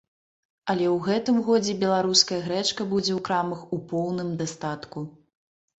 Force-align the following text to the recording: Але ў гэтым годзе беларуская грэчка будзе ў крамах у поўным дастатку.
Але 0.73 0.85
ў 0.91 0.95
гэтым 1.07 1.37
годзе 1.49 1.75
беларуская 1.85 2.41
грэчка 2.49 2.89
будзе 2.95 3.11
ў 3.19 3.27
крамах 3.29 3.61
у 3.79 3.81
поўным 3.95 4.35
дастатку. 4.43 4.99